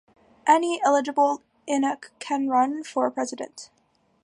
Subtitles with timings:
[0.47, 3.69] Any eligible Inuk can run for president.